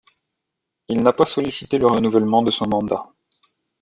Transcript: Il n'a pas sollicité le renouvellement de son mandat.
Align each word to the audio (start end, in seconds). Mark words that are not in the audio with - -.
Il 0.87 1.03
n'a 1.03 1.13
pas 1.13 1.27
sollicité 1.27 1.77
le 1.77 1.85
renouvellement 1.85 2.41
de 2.41 2.49
son 2.49 2.67
mandat. 2.67 3.05